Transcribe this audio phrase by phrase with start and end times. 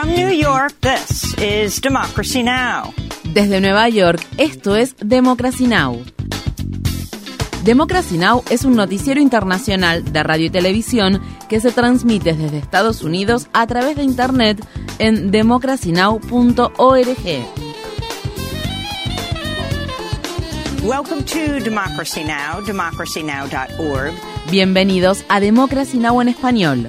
[0.00, 2.94] From New York, this is Democracy Now!
[3.34, 6.04] Desde Nueva York, esto es Democracy Now!
[7.64, 8.44] Democracy Now!
[8.48, 13.66] es un noticiero internacional de radio y televisión que se transmite desde Estados Unidos a
[13.66, 14.64] través de Internet
[15.00, 16.68] en democracynow.org.
[20.84, 24.12] Welcome to Democracy Now!, democracynow.org.
[24.48, 26.22] Bienvenidos a Democracy Now!
[26.22, 26.88] en español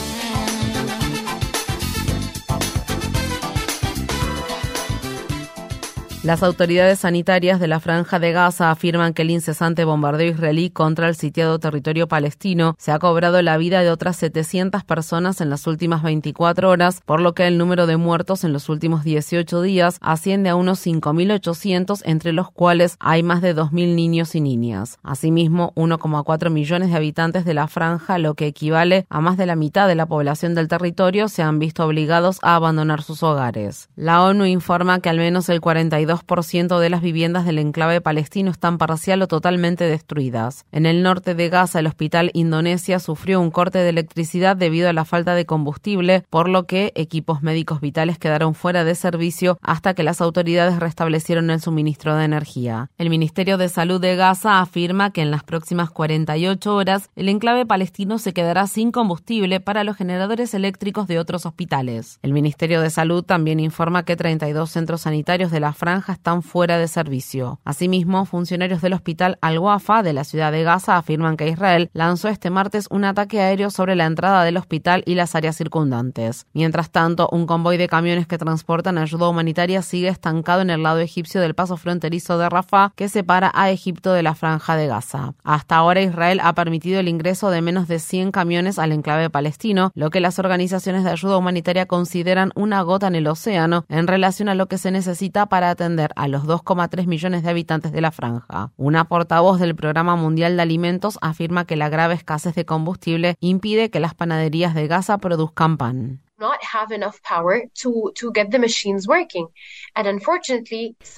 [6.23, 11.09] Las autoridades sanitarias de la franja de Gaza afirman que el incesante bombardeo israelí contra
[11.09, 15.65] el sitiado territorio palestino se ha cobrado la vida de otras 700 personas en las
[15.65, 19.97] últimas 24 horas, por lo que el número de muertos en los últimos 18 días
[19.99, 24.99] asciende a unos 5.800, entre los cuales hay más de 2.000 niños y niñas.
[25.01, 29.55] Asimismo, 1,4 millones de habitantes de la franja, lo que equivale a más de la
[29.55, 33.89] mitad de la población del territorio, se han visto obligados a abandonar sus hogares.
[33.95, 38.51] La ONU informa que al menos el 42 2% de las viviendas del enclave palestino
[38.51, 40.65] están parcial o totalmente destruidas.
[40.71, 44.93] En el norte de Gaza, el hospital Indonesia sufrió un corte de electricidad debido a
[44.93, 49.93] la falta de combustible, por lo que equipos médicos vitales quedaron fuera de servicio hasta
[49.93, 52.89] que las autoridades restablecieron el suministro de energía.
[52.97, 57.65] El Ministerio de Salud de Gaza afirma que en las próximas 48 horas el enclave
[57.65, 62.19] palestino se quedará sin combustible para los generadores eléctricos de otros hospitales.
[62.21, 66.77] El Ministerio de Salud también informa que 32 centros sanitarios de la franja están fuera
[66.77, 67.59] de servicio.
[67.65, 72.49] Asimismo, funcionarios del hospital Al-Wafa de la ciudad de Gaza afirman que Israel lanzó este
[72.49, 76.47] martes un ataque aéreo sobre la entrada del hospital y las áreas circundantes.
[76.53, 80.99] Mientras tanto, un convoy de camiones que transportan ayuda humanitaria sigue estancado en el lado
[80.99, 85.33] egipcio del paso fronterizo de Rafah que separa a Egipto de la franja de Gaza.
[85.43, 89.91] Hasta ahora Israel ha permitido el ingreso de menos de 100 camiones al enclave palestino,
[89.95, 94.49] lo que las organizaciones de ayuda humanitaria consideran una gota en el océano en relación
[94.49, 98.11] a lo que se necesita para atender a los 2,3 millones de habitantes de la
[98.11, 98.71] franja.
[98.77, 103.89] Una portavoz del Programa Mundial de Alimentos afirma que la grave escasez de combustible impide
[103.89, 106.21] que las panaderías de Gaza produzcan pan.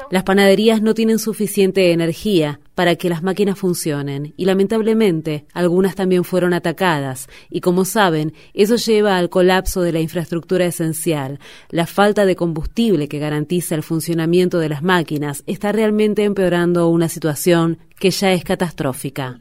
[0.09, 6.23] Las panaderías no tienen suficiente energía para que las máquinas funcionen y lamentablemente algunas también
[6.23, 11.40] fueron atacadas y como saben, eso lleva al colapso de la infraestructura esencial.
[11.69, 17.09] La falta de combustible que garantiza el funcionamiento de las máquinas está realmente empeorando una
[17.09, 19.38] situación que ya es catastrófica.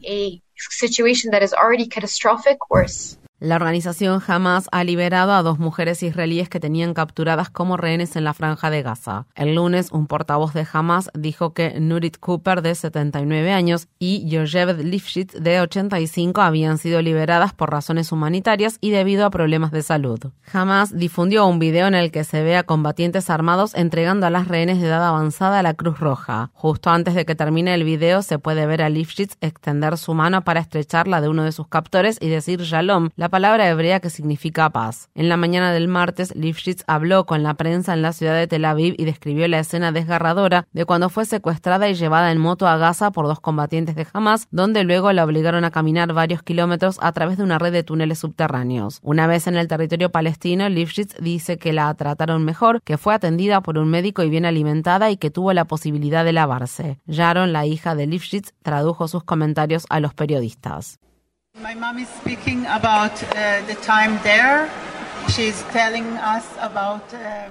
[3.39, 8.23] La organización Hamas ha liberado a dos mujeres israelíes que tenían capturadas como rehenes en
[8.23, 9.25] la franja de Gaza.
[9.35, 14.79] El lunes, un portavoz de Hamas dijo que Nurit Cooper, de 79 años, y Yojev
[14.79, 20.19] Lifshitz, de 85, habían sido liberadas por razones humanitarias y debido a problemas de salud.
[20.53, 24.47] Hamas difundió un video en el que se ve a combatientes armados entregando a las
[24.47, 26.51] rehenes de edad avanzada a la Cruz Roja.
[26.53, 30.45] Justo antes de que termine el video, se puede ver a Lifshitz extender su mano
[30.45, 34.09] para estrechar la de uno de sus captores y decir Shalom, la palabra hebrea que
[34.09, 35.07] significa paz.
[35.15, 38.65] En la mañana del martes, Lifshitz habló con la prensa en la ciudad de Tel
[38.65, 42.75] Aviv y describió la escena desgarradora de cuando fue secuestrada y llevada en moto a
[42.75, 47.13] Gaza por dos combatientes de Hamas, donde luego la obligaron a caminar varios kilómetros a
[47.13, 48.99] través de una red de túneles subterráneos.
[49.01, 53.61] Una vez en el territorio palestino, Lifshitz dice que la trataron mejor, que fue atendida
[53.61, 56.99] por un médico y bien alimentada y que tuvo la posibilidad de lavarse.
[57.05, 60.99] Yaron, la hija de Lifshitz, tradujo sus comentarios a los periodistas.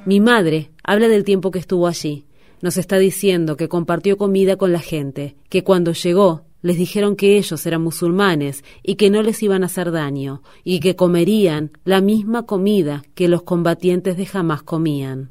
[0.04, 2.26] Mi madre habla del tiempo que estuvo allí.
[2.60, 7.38] Nos está diciendo que compartió comida con la gente, que cuando llegó les dijeron que
[7.38, 12.00] ellos eran musulmanes y que no les iban a hacer daño, y que comerían la
[12.00, 15.30] misma comida que los combatientes de Hamas comían.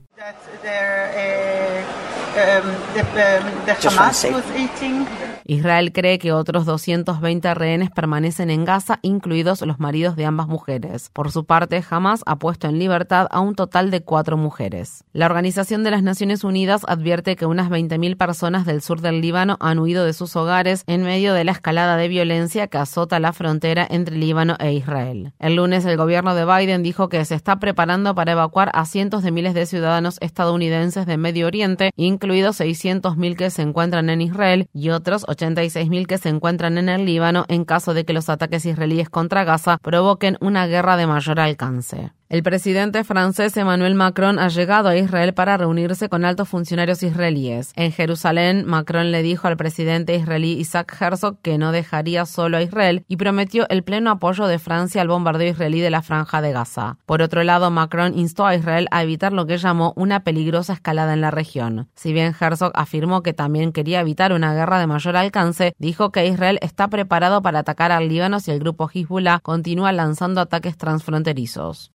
[5.45, 11.09] Israel cree que otros 220 rehenes permanecen en Gaza, incluidos los maridos de ambas mujeres.
[11.13, 15.03] Por su parte, Hamas ha puesto en libertad a un total de cuatro mujeres.
[15.13, 19.57] La Organización de las Naciones Unidas advierte que unas 20.000 personas del sur del Líbano
[19.59, 23.33] han huido de sus hogares en medio de la escalada de violencia que azota la
[23.33, 25.33] frontera entre Líbano e Israel.
[25.39, 29.23] El lunes, el gobierno de Biden dijo que se está preparando para evacuar a cientos
[29.23, 34.67] de miles de ciudadanos estadounidenses de Medio Oriente, incluidos 600.000 que se encuentran en Israel
[34.73, 38.66] y otros 86.000 que se encuentran en el Líbano en caso de que los ataques
[38.66, 42.12] israelíes contra Gaza provoquen una guerra de mayor alcance.
[42.31, 47.74] El presidente francés Emmanuel Macron ha llegado a Israel para reunirse con altos funcionarios israelíes.
[47.75, 52.62] En Jerusalén, Macron le dijo al presidente israelí Isaac Herzog que no dejaría solo a
[52.62, 56.54] Israel y prometió el pleno apoyo de Francia al bombardeo israelí de la franja de
[56.54, 56.95] Gaza.
[57.06, 61.13] Por otro lado, Macron instó a Israel a evitar lo que llamó una peligrosa escalada
[61.13, 61.89] en la región.
[61.95, 66.27] Si bien Herzog afirmó que también quería evitar una guerra de mayor alcance, dijo que
[66.27, 71.92] Israel está preparado para atacar al Líbano si el grupo Hezbollah continúa lanzando ataques transfronterizos.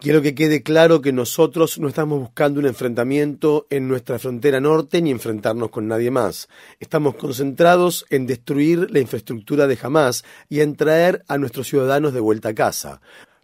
[0.00, 5.00] Quiero que quede claro que nosotros no estamos buscando un enfrentamiento en nuestra frontera norte
[5.00, 6.48] ni enfrentarnos con nadie más.
[6.78, 12.20] Estamos concentrados en destruir la infraestructura de Hamas y en traer a nuestros ciudadanos de
[12.20, 13.00] vuelta a casa.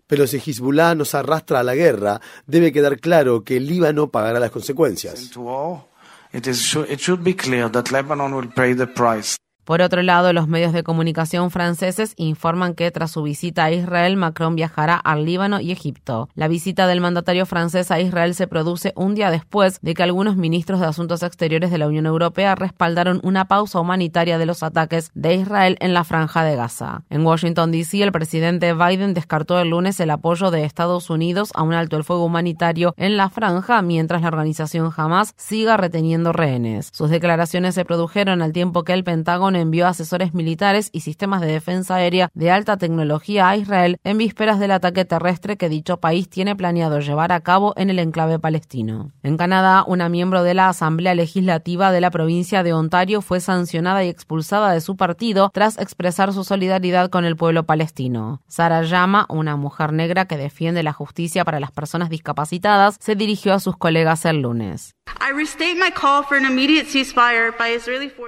[0.06, 4.38] Pero si Hezbollah nos arrastra a la guerra, debe quedar claro que el Líbano pagará
[4.38, 5.30] las consecuencias.
[9.66, 14.16] Por otro lado, los medios de comunicación franceses informan que tras su visita a Israel,
[14.16, 16.28] Macron viajará al Líbano y Egipto.
[16.36, 20.36] La visita del mandatario francés a Israel se produce un día después de que algunos
[20.36, 25.10] ministros de Asuntos Exteriores de la Unión Europea respaldaron una pausa humanitaria de los ataques
[25.14, 27.02] de Israel en la franja de Gaza.
[27.10, 31.64] En Washington, D.C., el presidente Biden descartó el lunes el apoyo de Estados Unidos a
[31.64, 36.90] un alto el fuego humanitario en la franja mientras la organización Hamas siga reteniendo rehenes.
[36.92, 41.48] Sus declaraciones se produjeron al tiempo que el Pentágono envió asesores militares y sistemas de
[41.48, 46.28] defensa aérea de alta tecnología a Israel en vísperas del ataque terrestre que dicho país
[46.28, 49.12] tiene planeado llevar a cabo en el enclave palestino.
[49.22, 54.04] En Canadá, una miembro de la Asamblea Legislativa de la provincia de Ontario fue sancionada
[54.04, 58.42] y expulsada de su partido tras expresar su solidaridad con el pueblo palestino.
[58.48, 63.54] Sara Yama, una mujer negra que defiende la justicia para las personas discapacitadas, se dirigió
[63.54, 64.95] a sus colegas el lunes.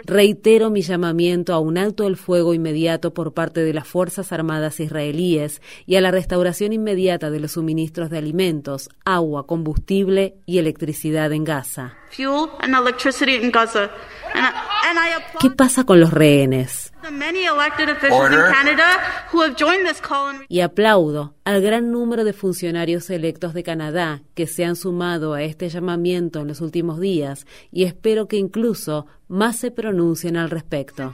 [0.05, 4.81] Reitero mi llamamiento a un alto el fuego inmediato por parte de las Fuerzas Armadas
[4.81, 11.33] israelíes y a la restauración inmediata de los suministros de alimentos, agua, combustible y electricidad
[11.33, 11.95] en Gaza.
[15.41, 16.93] ¿Qué pasa con los rehenes?
[20.49, 25.43] Y aplaudo al gran número de funcionarios electos de Canadá que se han sumado a
[25.43, 31.11] este llamamiento en los últimos días y espero que incluso más se pronuncien al respecto.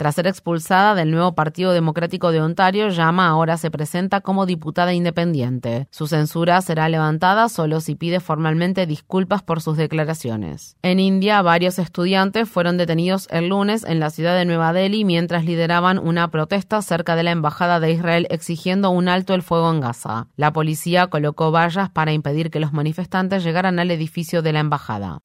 [0.00, 4.94] Tras ser expulsada del nuevo Partido Democrático de Ontario, Llama ahora se presenta como diputada
[4.94, 5.88] independiente.
[5.90, 10.78] Su censura será levantada solo si pide formalmente disculpas por sus declaraciones.
[10.80, 15.44] En India, varios estudiantes fueron detenidos el lunes en la ciudad de Nueva Delhi mientras
[15.44, 19.80] lideraban una protesta cerca de la embajada de Israel exigiendo un alto el fuego en
[19.80, 20.28] Gaza.
[20.34, 25.20] La policía colocó vallas para impedir que los manifestantes llegaran al edificio de la embajada.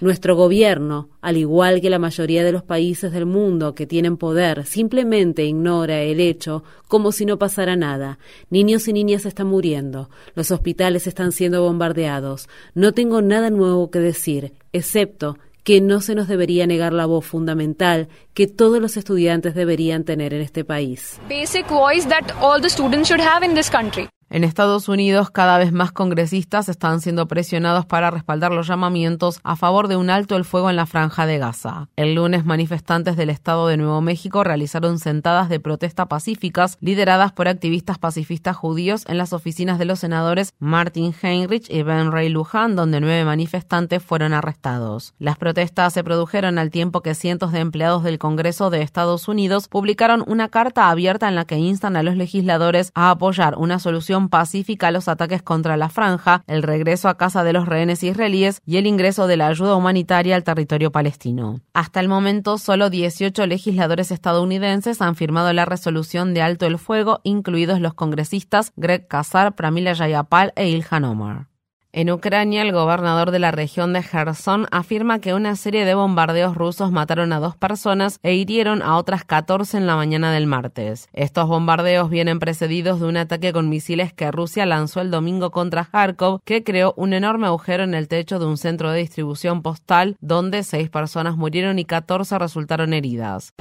[0.00, 4.66] Nuestro gobierno, al igual que la mayoría de los países del mundo que tienen poder,
[4.66, 8.18] simplemente ignora el hecho como si no pasara nada.
[8.50, 12.48] Niños y niñas están muriendo, los hospitales están siendo bombardeados.
[12.74, 17.26] No tengo nada nuevo que decir, excepto que no se nos debería negar la voz
[17.26, 21.20] fundamental que todos los estudiantes deberían tener en este país.
[21.28, 24.08] Basic voice that all the students should have in this country.
[24.28, 29.54] En Estados Unidos, cada vez más congresistas están siendo presionados para respaldar los llamamientos a
[29.54, 31.88] favor de un alto el fuego en la franja de Gaza.
[31.94, 37.46] El lunes, manifestantes del estado de Nuevo México realizaron sentadas de protesta pacíficas lideradas por
[37.46, 42.74] activistas pacifistas judíos en las oficinas de los senadores Martin Heinrich y Ben Ray Luján,
[42.74, 45.14] donde nueve manifestantes fueron arrestados.
[45.20, 49.68] Las protestas se produjeron al tiempo que cientos de empleados del Congreso de Estados Unidos
[49.68, 54.15] publicaron una carta abierta en la que instan a los legisladores a apoyar una solución
[54.28, 58.60] pacífica a los ataques contra la franja, el regreso a casa de los rehenes israelíes
[58.66, 61.60] y el ingreso de la ayuda humanitaria al territorio palestino.
[61.74, 67.20] Hasta el momento, solo 18 legisladores estadounidenses han firmado la resolución de alto el fuego,
[67.22, 71.55] incluidos los congresistas Greg Casar, Pramila Jayapal e Ilhan Omar.
[71.96, 76.54] En Ucrania, el gobernador de la región de Kherson afirma que una serie de bombardeos
[76.54, 81.08] rusos mataron a dos personas e hirieron a otras 14 en la mañana del martes.
[81.14, 85.88] Estos bombardeos vienen precedidos de un ataque con misiles que Rusia lanzó el domingo contra
[85.90, 90.18] Kharkov, que creó un enorme agujero en el techo de un centro de distribución postal,
[90.20, 93.54] donde seis personas murieron y 14 resultaron heridas.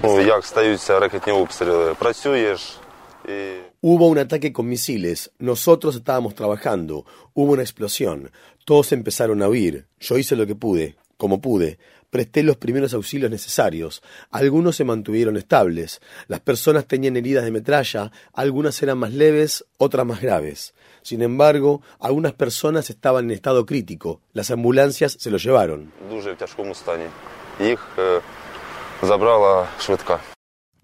[3.82, 8.32] Hubo un ataque con misiles, nosotros estábamos trabajando, hubo una explosión,
[8.66, 11.78] todos empezaron a huir, yo hice lo que pude, como pude.
[12.10, 14.02] Presté los primeros auxilios necesarios.
[14.32, 16.00] Algunos se mantuvieron estables.
[16.28, 20.74] Las personas tenían heridas de metralla, algunas eran más leves, otras más graves.
[21.02, 24.22] Sin embargo, algunas personas estaban en estado crítico.
[24.32, 25.92] Las ambulancias se los llevaron.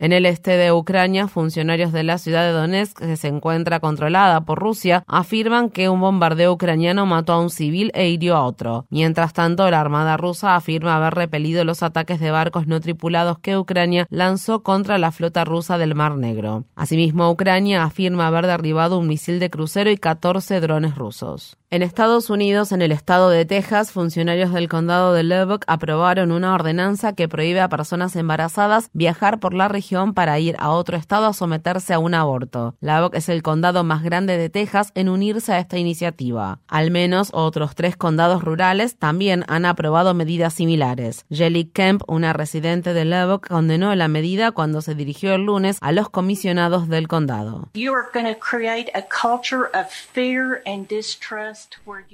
[0.01, 4.41] En el este de Ucrania, funcionarios de la ciudad de Donetsk, que se encuentra controlada
[4.41, 8.87] por Rusia, afirman que un bombardeo ucraniano mató a un civil e hirió a otro.
[8.89, 13.59] Mientras tanto, la Armada rusa afirma haber repelido los ataques de barcos no tripulados que
[13.59, 16.63] Ucrania lanzó contra la flota rusa del Mar Negro.
[16.75, 21.60] Asimismo, Ucrania afirma haber derribado un misil de crucero y 14 drones rusos.
[21.73, 26.53] En Estados Unidos, en el estado de Texas, funcionarios del condado de Lubbock aprobaron una
[26.53, 31.27] ordenanza que prohíbe a personas embarazadas viajar por la región para ir a otro estado
[31.27, 32.75] a someterse a un aborto.
[32.81, 36.59] Lubbock es el condado más grande de Texas en unirse a esta iniciativa.
[36.67, 41.23] Al menos otros tres condados rurales también han aprobado medidas similares.
[41.29, 45.93] Jelly Kemp, una residente de Lubbock, condenó la medida cuando se dirigió el lunes a
[45.93, 47.69] los comisionados del condado.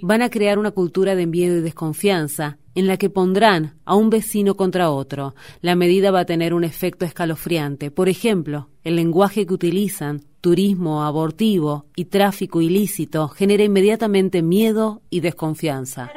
[0.02, 4.10] Van a crear una cultura de miedo y desconfianza en la que pondrán a un
[4.10, 5.34] vecino contra otro.
[5.62, 7.90] La medida va a tener un efecto escalofriante.
[7.90, 15.22] Por ejemplo, el lenguaje que utilizan, turismo abortivo y tráfico ilícito, genera inmediatamente miedo y
[15.22, 16.12] desconfianza.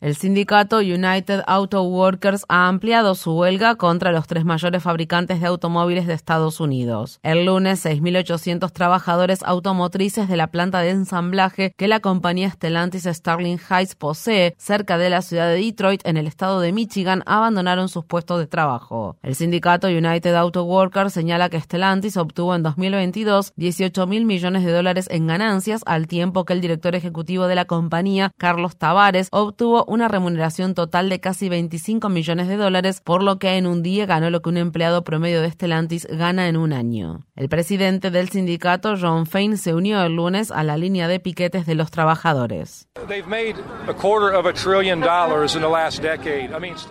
[0.00, 5.48] El sindicato United Auto Workers ha ampliado su huelga contra los tres mayores fabricantes de
[5.48, 7.18] automóviles de Estados Unidos.
[7.24, 13.58] El lunes, 6.800 trabajadores automotrices de la planta de ensamblaje que la compañía Stellantis Starling
[13.58, 18.04] Heights posee cerca de la ciudad de Detroit, en el estado de Michigan, abandonaron sus
[18.04, 19.16] puestos de trabajo.
[19.24, 24.70] El sindicato United Auto Workers señala que Stellantis obtuvo en 2022 18 mil millones de
[24.70, 29.87] dólares en ganancias, al tiempo que el director ejecutivo de la compañía, Carlos Tavares, obtuvo
[29.88, 34.06] una remuneración total de casi 25 millones de dólares, por lo que en un día
[34.06, 37.26] ganó lo que un empleado promedio de Stellantis gana en un año.
[37.34, 41.66] El presidente del sindicato, John Fain, se unió el lunes a la línea de piquetes
[41.66, 42.88] de los trabajadores.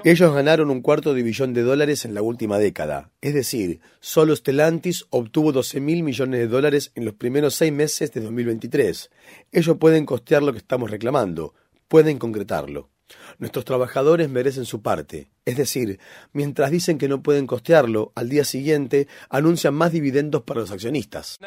[0.04, 3.12] Ellos ganaron un cuarto de billón de dólares en la última década.
[3.22, 8.12] Es decir, solo Stellantis obtuvo 12 mil millones de dólares en los primeros seis meses
[8.12, 9.12] de 2023.
[9.52, 11.54] Ellos pueden costear lo que estamos reclamando
[11.88, 12.90] pueden concretarlo.
[13.38, 16.00] Nuestros trabajadores merecen su parte, es decir,
[16.34, 21.38] mientras dicen que no pueden costearlo, al día siguiente anuncian más dividendos para los accionistas.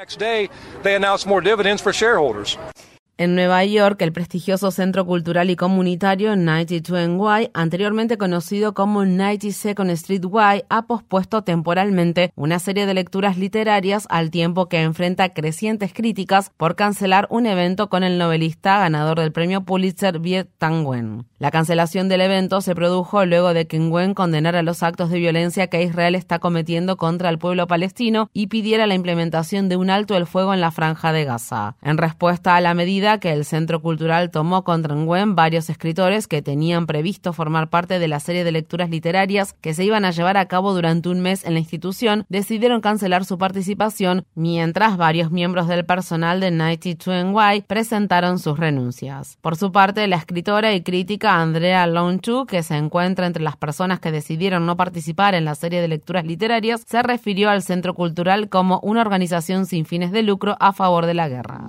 [3.21, 9.91] En Nueva York, el prestigioso centro cultural y comunitario 92 Y, anteriormente conocido como 92nd
[9.91, 15.93] Street Y, ha pospuesto temporalmente una serie de lecturas literarias al tiempo que enfrenta crecientes
[15.93, 21.27] críticas por cancelar un evento con el novelista ganador del premio Pulitzer Viet Thanh Nguyen.
[21.39, 25.67] La cancelación del evento se produjo luego de que Nguyen condenara los actos de violencia
[25.67, 30.17] que Israel está cometiendo contra el pueblo palestino y pidiera la implementación de un alto
[30.17, 31.77] el fuego en la franja de Gaza.
[31.83, 36.43] En respuesta a la medida, que el Centro Cultural tomó contra Nguyen varios escritores que
[36.43, 40.37] tenían previsto formar parte de la serie de lecturas literarias que se iban a llevar
[40.37, 45.69] a cabo durante un mes en la institución, decidieron cancelar su participación, mientras varios miembros
[45.69, 49.39] del personal de 92NY presentaron sus renuncias.
[49.41, 54.01] Por su parte, la escritora y crítica Andrea Lonchu, que se encuentra entre las personas
[54.01, 58.49] que decidieron no participar en la serie de lecturas literarias, se refirió al Centro Cultural
[58.49, 61.69] como una organización sin fines de lucro a favor de la guerra.